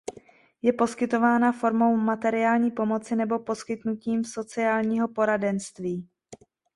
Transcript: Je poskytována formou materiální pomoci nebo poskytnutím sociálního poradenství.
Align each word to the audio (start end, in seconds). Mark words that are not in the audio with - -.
Je 0.61 0.73
poskytována 0.73 1.51
formou 1.51 1.97
materiální 1.97 2.71
pomoci 2.71 3.15
nebo 3.15 3.39
poskytnutím 3.39 4.23
sociálního 4.23 5.07
poradenství. 5.07 6.07